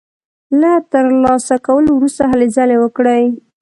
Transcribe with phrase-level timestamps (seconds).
[0.59, 3.23] له تر لاسه کولو وروسته هلې ځلې وکړي.